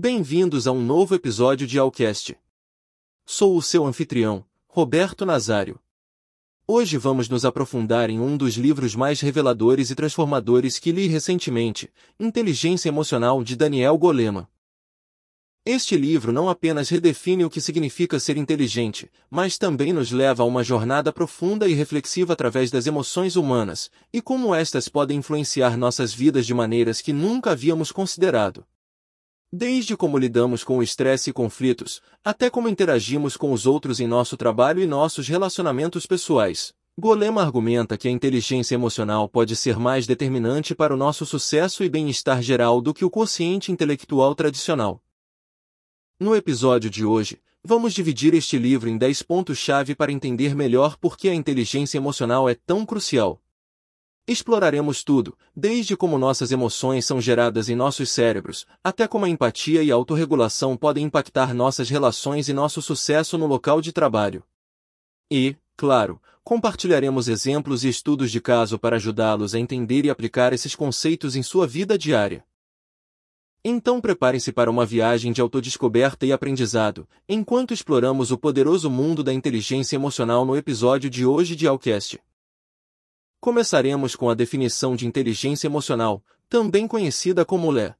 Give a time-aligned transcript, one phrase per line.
[0.00, 2.38] Bem-vindos a um novo episódio de Alcast.
[3.26, 5.80] Sou o seu anfitrião, Roberto Nazário.
[6.68, 11.90] Hoje vamos nos aprofundar em um dos livros mais reveladores e transformadores que li recentemente,
[12.16, 14.46] Inteligência Emocional de Daniel Goleman.
[15.66, 20.46] Este livro não apenas redefine o que significa ser inteligente, mas também nos leva a
[20.46, 26.14] uma jornada profunda e reflexiva através das emoções humanas, e como estas podem influenciar nossas
[26.14, 28.64] vidas de maneiras que nunca havíamos considerado.
[29.50, 34.06] Desde como lidamos com o estresse e conflitos, até como interagimos com os outros em
[34.06, 36.74] nosso trabalho e nossos relacionamentos pessoais.
[36.98, 41.88] Golema argumenta que a inteligência emocional pode ser mais determinante para o nosso sucesso e
[41.88, 45.02] bem-estar geral do que o quociente intelectual tradicional.
[46.20, 51.16] No episódio de hoje, vamos dividir este livro em 10 pontos-chave para entender melhor por
[51.16, 53.40] que a inteligência emocional é tão crucial.
[54.28, 59.82] Exploraremos tudo, desde como nossas emoções são geradas em nossos cérebros, até como a empatia
[59.82, 64.44] e a autorregulação podem impactar nossas relações e nosso sucesso no local de trabalho.
[65.32, 70.74] E, claro, compartilharemos exemplos e estudos de caso para ajudá-los a entender e aplicar esses
[70.74, 72.44] conceitos em sua vida diária.
[73.64, 79.32] Então preparem-se para uma viagem de autodescoberta e aprendizado, enquanto exploramos o poderoso mundo da
[79.32, 82.20] inteligência emocional no episódio de hoje de Alcast.
[83.40, 87.94] Começaremos com a definição de inteligência emocional, também conhecida como LE.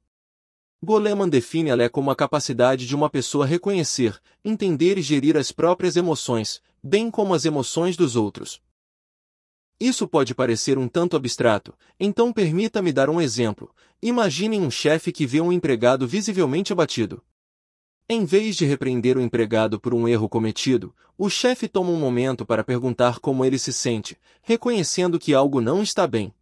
[0.83, 5.49] Goleman define a LE como a capacidade de uma pessoa reconhecer, entender e gerir as
[5.51, 8.61] próprias emoções, bem como as emoções dos outros.
[9.79, 13.73] Isso pode parecer um tanto abstrato, então permita-me dar um exemplo.
[14.01, 17.23] Imaginem um chefe que vê um empregado visivelmente abatido.
[18.11, 22.43] Em vez de repreender o empregado por um erro cometido, o chefe toma um momento
[22.43, 26.33] para perguntar como ele se sente, reconhecendo que algo não está bem.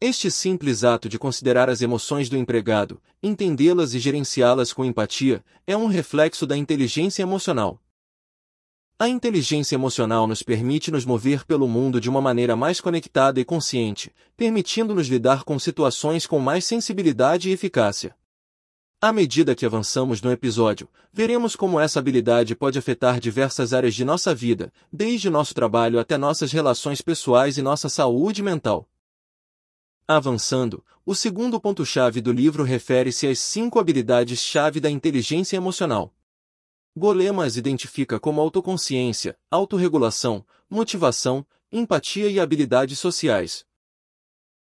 [0.00, 5.76] Este simples ato de considerar as emoções do empregado, entendê-las e gerenciá-las com empatia, é
[5.76, 7.78] um reflexo da inteligência emocional.
[8.98, 13.44] A inteligência emocional nos permite nos mover pelo mundo de uma maneira mais conectada e
[13.44, 18.16] consciente, permitindo-nos lidar com situações com mais sensibilidade e eficácia.
[19.00, 24.04] À medida que avançamos no episódio, veremos como essa habilidade pode afetar diversas áreas de
[24.04, 28.88] nossa vida, desde nosso trabalho até nossas relações pessoais e nossa saúde mental.
[30.08, 36.12] Avançando, o segundo ponto-chave do livro refere-se às cinco habilidades-chave da inteligência emocional.
[36.96, 43.64] Golema as identifica como autoconsciência, autorregulação, motivação, empatia e habilidades sociais.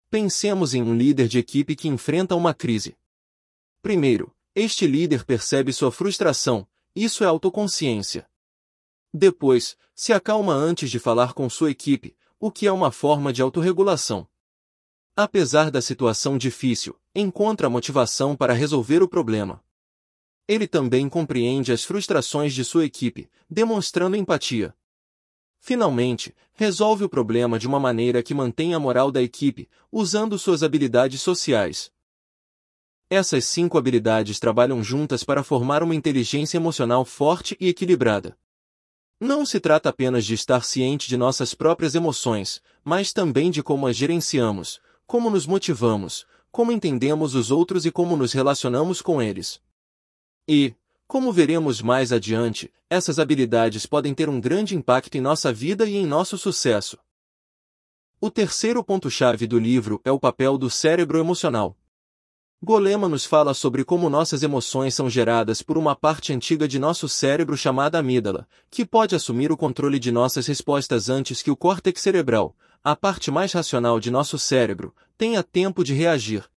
[0.09, 2.97] Pensemos em um líder de equipe que enfrenta uma crise.
[3.82, 8.31] Primeiro, este líder percebe sua frustração, isso é autoconsciência.
[9.12, 13.42] Depois, se acalma antes de falar com sua equipe, o que é uma forma de
[13.42, 14.26] autorregulação.
[15.16, 19.62] Apesar da situação difícil, encontra motivação para resolver o problema.
[20.47, 24.75] Ele também compreende as frustrações de sua equipe, demonstrando empatia.
[25.59, 30.62] Finalmente, resolve o problema de uma maneira que mantém a moral da equipe, usando suas
[30.62, 31.92] habilidades sociais.
[33.14, 38.38] Essas cinco habilidades trabalham juntas para formar uma inteligência emocional forte e equilibrada.
[39.20, 43.86] Não se trata apenas de estar ciente de nossas próprias emoções, mas também de como
[43.86, 49.60] as gerenciamos, como nos motivamos, como entendemos os outros e como nos relacionamos com eles.
[50.48, 50.74] E,
[51.06, 55.96] como veremos mais adiante, essas habilidades podem ter um grande impacto em nossa vida e
[55.96, 56.96] em nosso sucesso.
[58.18, 61.76] O terceiro ponto-chave do livro é o papel do cérebro emocional.
[62.64, 67.08] Golema nos fala sobre como nossas emoções são geradas por uma parte antiga de nosso
[67.08, 72.00] cérebro chamada amígdala, que pode assumir o controle de nossas respostas antes que o córtex
[72.00, 76.48] cerebral, a parte mais racional de nosso cérebro, tenha tempo de reagir.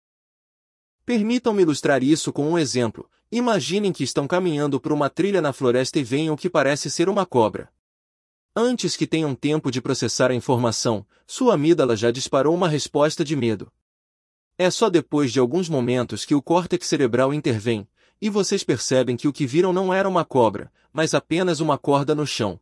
[1.08, 3.10] Permitam-me ilustrar isso com um exemplo.
[3.32, 7.10] Imaginem que estão caminhando por uma trilha na floresta e veem o que parece ser
[7.10, 7.68] uma cobra.
[8.56, 13.36] Antes que tenham tempo de processar a informação, sua amígdala já disparou uma resposta de
[13.36, 13.72] medo.
[14.58, 17.86] É só depois de alguns momentos que o córtex cerebral intervém,
[18.22, 22.16] e vocês percebem que o que viram não era uma cobra, mas apenas uma corda
[22.16, 22.58] no chão.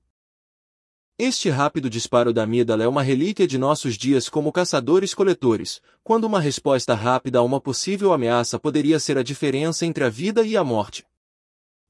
[1.20, 6.40] Este rápido disparo da amígdala é uma relíquia de nossos dias como caçadores-coletores, quando uma
[6.40, 10.64] resposta rápida a uma possível ameaça poderia ser a diferença entre a vida e a
[10.64, 11.06] morte.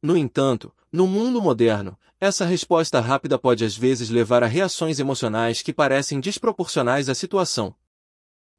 [0.01, 5.61] No entanto, no mundo moderno, essa resposta rápida pode às vezes levar a reações emocionais
[5.61, 7.73] que parecem desproporcionais à situação.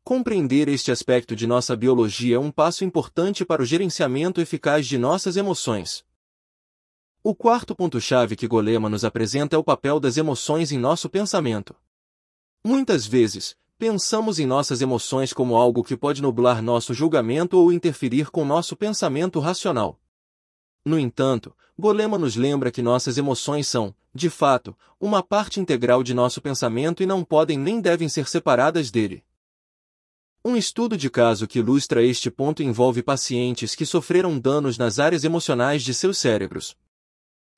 [0.06, 4.99] Compreender este aspecto de nossa biologia é um passo importante para o gerenciamento eficaz de
[4.99, 6.05] nossas emoções.
[7.23, 11.75] O quarto ponto-chave que Golema nos apresenta é o papel das emoções em nosso pensamento.
[12.62, 18.31] Muitas vezes, pensamos em nossas emoções como algo que pode nublar nosso julgamento ou interferir
[18.31, 19.99] com nosso pensamento racional.
[20.85, 26.12] No entanto, Golema nos lembra que nossas emoções são, de fato, uma parte integral de
[26.12, 29.25] nosso pensamento e não podem nem devem ser separadas dele.
[30.46, 35.25] Um estudo de caso que ilustra este ponto envolve pacientes que sofreram danos nas áreas
[35.25, 36.76] emocionais de seus cérebros.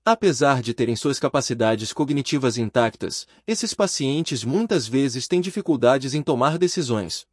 [0.04, 6.58] Apesar de terem suas capacidades cognitivas intactas, esses pacientes muitas vezes têm dificuldades em tomar
[6.58, 7.26] decisões.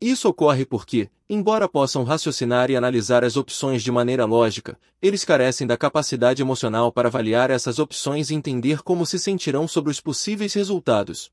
[0.00, 5.66] Isso ocorre porque, embora possam raciocinar e analisar as opções de maneira lógica, eles carecem
[5.66, 10.54] da capacidade emocional para avaliar essas opções e entender como se sentirão sobre os possíveis
[10.54, 11.30] resultados.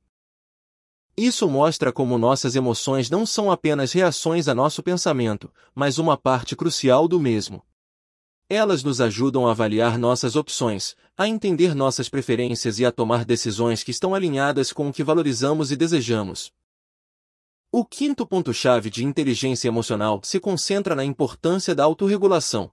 [1.20, 6.56] Isso mostra como nossas emoções não são apenas reações a nosso pensamento, mas uma parte
[6.56, 7.62] crucial do mesmo.
[8.50, 13.84] Elas nos ajudam a avaliar nossas opções, a entender nossas preferências e a tomar decisões
[13.84, 16.54] que estão alinhadas com o que valorizamos e desejamos.
[17.70, 22.72] O quinto ponto-chave de inteligência emocional se concentra na importância da autorregulação.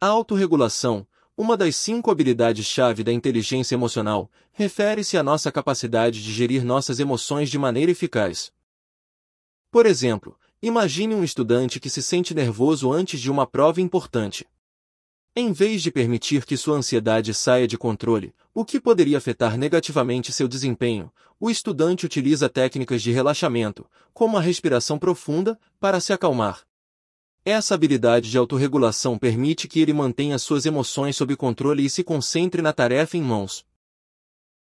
[0.00, 1.06] A autorregulação,
[1.40, 7.48] uma das cinco habilidades-chave da inteligência emocional, refere-se à nossa capacidade de gerir nossas emoções
[7.48, 8.52] de maneira eficaz.
[9.70, 14.46] Por exemplo, imagine um estudante que se sente nervoso antes de uma prova importante.
[15.34, 20.34] Em vez de permitir que sua ansiedade saia de controle, o que poderia afetar negativamente
[20.34, 21.10] seu desempenho,
[21.40, 26.66] o estudante utiliza técnicas de relaxamento, como a respiração profunda, para se acalmar.
[27.44, 32.60] Essa habilidade de autorregulação permite que ele mantenha suas emoções sob controle e se concentre
[32.60, 33.64] na tarefa em mãos.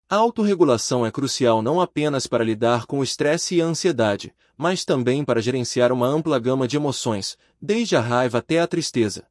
[0.08, 4.84] A autorregulação é crucial não apenas para lidar com o estresse e a ansiedade, mas
[4.84, 9.26] também para gerenciar uma ampla gama de emoções, desde a raiva até a tristeza.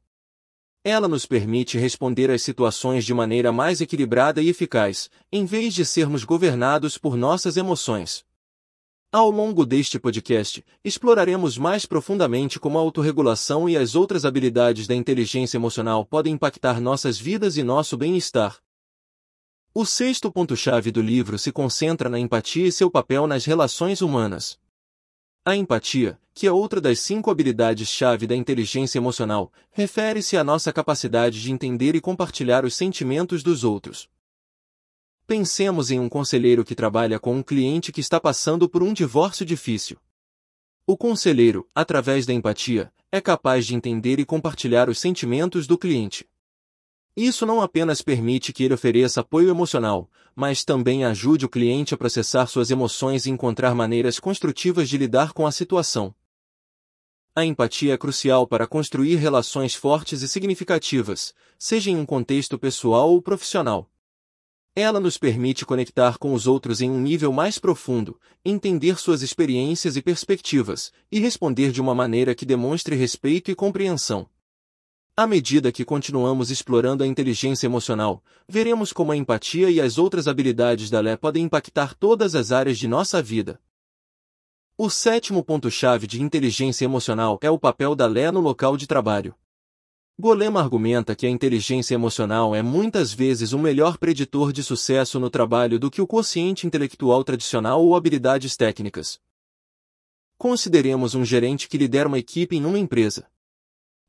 [0.82, 5.84] Ela nos permite responder às situações de maneira mais equilibrada e eficaz, em vez de
[5.84, 8.24] sermos governados por nossas emoções.
[9.12, 14.94] Ao longo deste podcast, exploraremos mais profundamente como a autorregulação e as outras habilidades da
[14.94, 18.58] inteligência emocional podem impactar nossas vidas e nosso bem-estar.
[19.72, 24.58] O sexto ponto-chave do livro se concentra na empatia e seu papel nas relações humanas.
[25.44, 31.40] A empatia, que é outra das cinco habilidades-chave da inteligência emocional, refere-se à nossa capacidade
[31.40, 34.08] de entender e compartilhar os sentimentos dos outros.
[35.26, 39.44] Pensemos em um conselheiro que trabalha com um cliente que está passando por um divórcio
[39.44, 39.98] difícil.
[40.86, 46.24] O conselheiro, através da empatia, é capaz de entender e compartilhar os sentimentos do cliente.
[47.16, 51.96] Isso não apenas permite que ele ofereça apoio emocional, mas também ajude o cliente a
[51.96, 56.14] processar suas emoções e encontrar maneiras construtivas de lidar com a situação.
[57.34, 63.10] A empatia é crucial para construir relações fortes e significativas, seja em um contexto pessoal
[63.10, 63.90] ou profissional.
[64.78, 69.96] Ela nos permite conectar com os outros em um nível mais profundo, entender suas experiências
[69.96, 74.28] e perspectivas, e responder de uma maneira que demonstre respeito e compreensão.
[75.16, 80.28] À medida que continuamos explorando a inteligência emocional, veremos como a empatia e as outras
[80.28, 83.58] habilidades da Lé podem impactar todas as áreas de nossa vida.
[84.76, 89.34] O sétimo ponto-chave de inteligência emocional é o papel da Lé no local de trabalho.
[90.18, 95.28] Golema argumenta que a inteligência emocional é muitas vezes um melhor preditor de sucesso no
[95.28, 99.20] trabalho do que o quociente intelectual tradicional ou habilidades técnicas.
[100.38, 103.26] Consideremos um gerente que lidera uma equipe em uma empresa.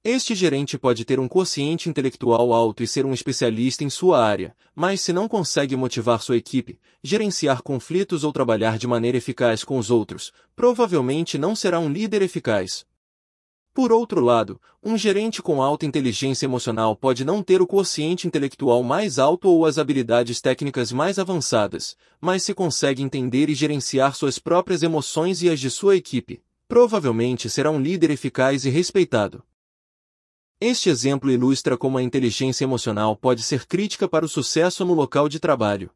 [0.01, 4.55] Este gerente pode ter um quociente intelectual alto e ser um especialista em sua área,
[4.73, 9.77] mas se não consegue motivar sua equipe, gerenciar conflitos ou trabalhar de maneira eficaz com
[9.77, 12.85] os outros, provavelmente não será um líder eficaz.
[13.77, 18.81] Por outro lado, um gerente com alta inteligência emocional pode não ter o quociente intelectual
[18.81, 24.39] mais alto ou as habilidades técnicas mais avançadas, mas se consegue entender e gerenciar suas
[24.39, 29.43] próprias emoções e as de sua equipe, provavelmente será um líder eficaz e respeitado.
[30.59, 35.29] Este exemplo ilustra como a inteligência emocional pode ser crítica para o sucesso no local
[35.29, 35.91] de trabalho.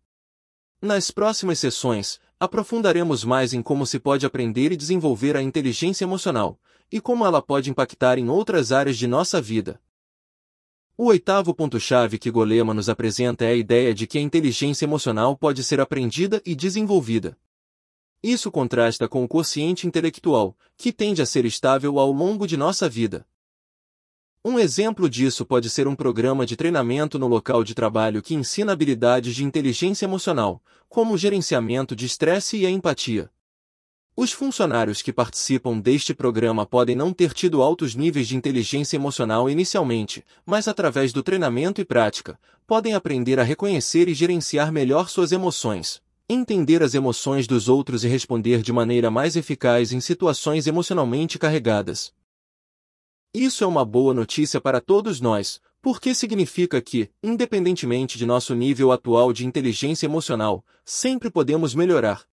[0.79, 6.59] Nas próximas sessões, aprofundaremos mais em como se pode aprender e desenvolver a inteligência emocional,
[6.91, 9.79] e como ela pode impactar em outras áreas de nossa vida.
[10.97, 15.35] O oitavo ponto-chave que Golema nos apresenta é a ideia de que a inteligência emocional
[15.35, 17.37] pode ser aprendida e desenvolvida.
[18.21, 22.87] Isso contrasta com o quociente intelectual, que tende a ser estável ao longo de nossa
[22.87, 23.25] vida.
[24.43, 28.73] Um exemplo disso pode ser um programa de treinamento no local de trabalho que ensina
[28.73, 33.31] habilidades de inteligência emocional, como o gerenciamento de estresse e a empatia.
[34.21, 39.49] Os funcionários que participam deste programa podem não ter tido altos níveis de inteligência emocional
[39.49, 45.31] inicialmente, mas através do treinamento e prática, podem aprender a reconhecer e gerenciar melhor suas
[45.31, 51.39] emoções, entender as emoções dos outros e responder de maneira mais eficaz em situações emocionalmente
[51.39, 52.13] carregadas.
[53.33, 58.91] Isso é uma boa notícia para todos nós, porque significa que, independentemente de nosso nível
[58.91, 62.29] atual de inteligência emocional, sempre podemos melhorar.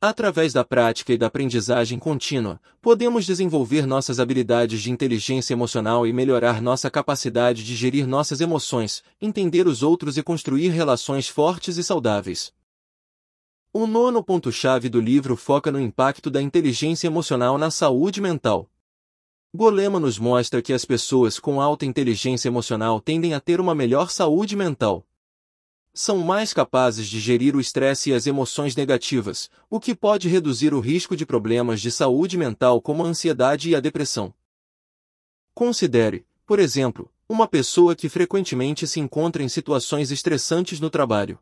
[0.00, 6.12] Através da prática e da aprendizagem contínua, podemos desenvolver nossas habilidades de inteligência emocional e
[6.12, 11.82] melhorar nossa capacidade de gerir nossas emoções, entender os outros e construir relações fortes e
[11.82, 12.52] saudáveis.
[13.72, 18.70] O nono ponto-chave do livro foca no impacto da inteligência emocional na saúde mental.
[19.54, 24.10] Golema nos mostra que as pessoas com alta inteligência emocional tendem a ter uma melhor
[24.10, 25.06] saúde mental
[25.98, 30.74] são mais capazes de gerir o estresse e as emoções negativas, o que pode reduzir
[30.74, 34.32] o risco de problemas de saúde mental como a ansiedade e a depressão.
[35.54, 41.38] Considere, por exemplo, uma pessoa que frequentemente se encontra em situações estressantes no trabalho.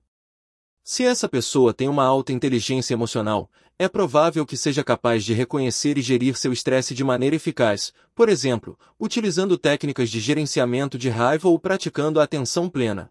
[0.85, 5.99] Se essa pessoa tem uma alta inteligência emocional, é provável que seja capaz de reconhecer
[5.99, 11.49] e gerir seu estresse de maneira eficaz, por exemplo, utilizando técnicas de gerenciamento de raiva
[11.49, 13.11] ou praticando a atenção plena.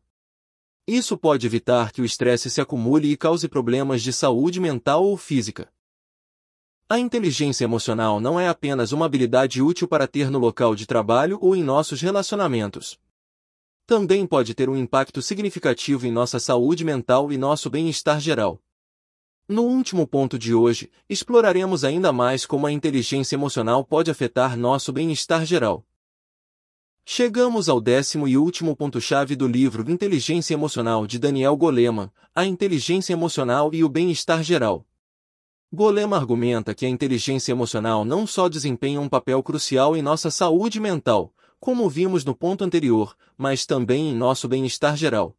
[0.88, 5.16] Isso pode evitar que o estresse se acumule e cause problemas de saúde mental ou
[5.16, 5.72] física.
[6.90, 11.40] A inteligência emocional não é apenas uma habilidade útil para ter no local de trabalho
[11.42, 13.00] ou em nossos relacionamentos.
[13.86, 18.62] Também pode ter um impacto significativo em nossa saúde mental e nosso bem-estar geral.
[19.48, 24.92] No último ponto de hoje, exploraremos ainda mais como a inteligência emocional pode afetar nosso
[24.92, 25.86] bem-estar geral.
[27.06, 33.12] Chegamos ao décimo e último ponto-chave do livro Inteligência Emocional de Daniel Goleman, a inteligência
[33.12, 34.86] emocional e o bem-estar geral.
[35.72, 40.80] Goleman argumenta que a inteligência emocional não só desempenha um papel crucial em nossa saúde
[40.80, 45.36] mental, como vimos no ponto anterior, mas também em nosso bem-estar geral.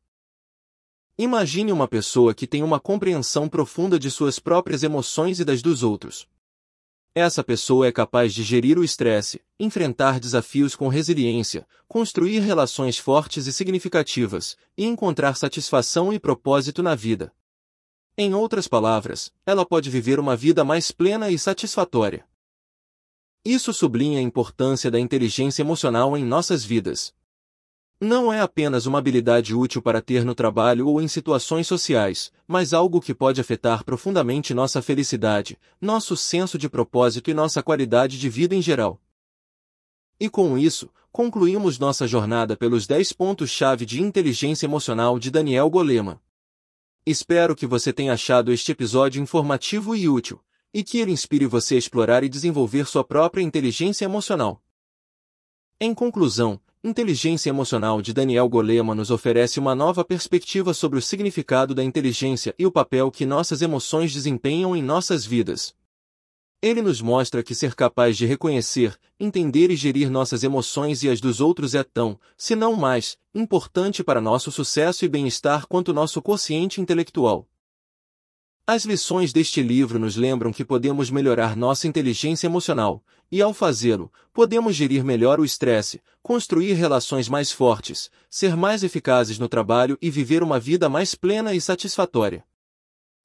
[1.17, 5.83] Imagine uma pessoa que tem uma compreensão profunda de suas próprias emoções e das dos
[5.83, 6.29] outros.
[7.17, 13.47] Essa pessoa é capaz de gerir o estresse, enfrentar desafios com resiliência, construir relações fortes
[13.47, 17.33] e significativas, e encontrar satisfação e propósito na vida.
[18.19, 22.27] Em outras palavras, ela pode viver uma vida mais plena e satisfatória.
[23.45, 27.15] Isso sublinha a importância da inteligência emocional em nossas vidas.
[28.05, 32.75] Não é apenas uma habilidade útil para ter no trabalho ou em situações sociais, mas
[32.75, 38.29] algo que pode afetar profundamente nossa felicidade, nosso senso de propósito e nossa qualidade de
[38.29, 39.01] vida em geral.
[40.21, 46.21] E com isso, concluímos nossa jornada pelos 10 pontos-chave de inteligência emocional de Daniel Goleman.
[47.07, 50.39] Espero que você tenha achado este episódio informativo e útil,
[50.75, 54.63] e que ele inspire você a explorar e desenvolver sua própria inteligência emocional.
[55.81, 61.75] Em conclusão, Inteligência Emocional de Daniel Goleman nos oferece uma nova perspectiva sobre o significado
[61.75, 65.75] da inteligência e o papel que nossas emoções desempenham em nossas vidas.
[66.61, 71.23] Ele nos mostra que ser capaz de reconhecer, entender e gerir nossas emoções e as
[71.23, 76.21] dos outros é tão, se não mais, importante para nosso sucesso e bem-estar quanto nosso
[76.21, 77.49] consciente intelectual.
[78.67, 84.11] As lições deste livro nos lembram que podemos melhorar nossa inteligência emocional, e ao fazê-lo,
[84.33, 90.11] podemos gerir melhor o estresse, construir relações mais fortes, ser mais eficazes no trabalho e
[90.11, 92.43] viver uma vida mais plena e satisfatória.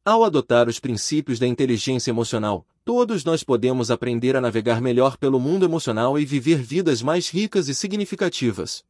[0.04, 5.40] Ao adotar os princípios da inteligência emocional, todos nós podemos aprender a navegar melhor pelo
[5.40, 8.84] mundo emocional e viver vidas mais ricas e significativas.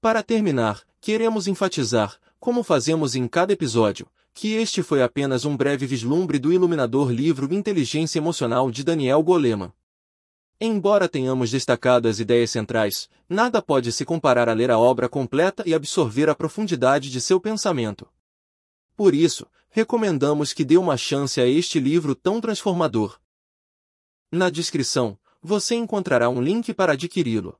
[0.00, 5.86] Para terminar, queremos enfatizar, como fazemos em cada episódio, que este foi apenas um breve
[5.86, 9.72] vislumbre do iluminador livro Inteligência Emocional de Daniel Goleman.
[10.60, 15.62] Embora tenhamos destacado as ideias centrais, nada pode se comparar a ler a obra completa
[15.64, 18.06] e absorver a profundidade de seu pensamento.
[18.94, 23.18] Por isso, recomendamos que dê uma chance a este livro tão transformador.
[24.30, 27.58] Na descrição, você encontrará um link para adquiri-lo.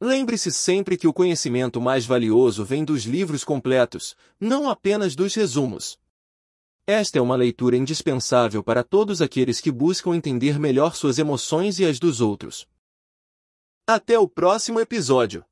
[0.00, 5.98] Lembre-se sempre que o conhecimento mais valioso vem dos livros completos, não apenas dos resumos.
[6.86, 11.84] Esta é uma leitura indispensável para todos aqueles que buscam entender melhor suas emoções e
[11.84, 12.68] as dos outros.
[13.86, 15.44] Até o próximo episódio!